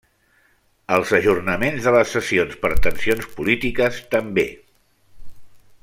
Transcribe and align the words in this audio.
Els 0.95 1.11
ajornaments 1.17 1.85
de 1.89 1.93
les 1.97 2.15
sessions 2.17 2.57
per 2.65 2.73
tensions 2.87 3.29
polítiques 3.37 4.01
també. 4.17 4.49